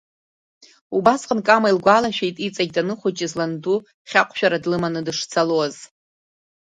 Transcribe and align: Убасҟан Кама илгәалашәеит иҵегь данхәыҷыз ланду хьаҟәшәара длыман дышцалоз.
Убасҟан 0.97 1.39
Кама 1.47 1.67
илгәалашәеит 1.71 2.37
иҵегь 2.45 2.73
данхәыҷыз 2.75 3.31
ланду 3.37 3.77
хьаҟәшәара 4.09 4.63
длыман 4.63 4.95
дышцалоз. 5.05 5.75